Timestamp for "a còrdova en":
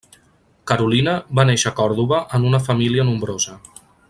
1.71-2.51